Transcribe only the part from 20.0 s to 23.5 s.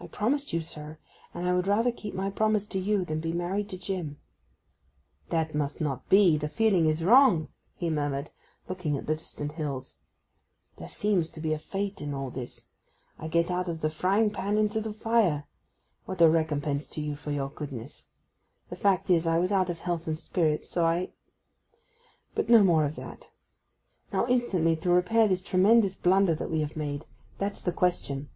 and out of spirits, so I—but no more of that.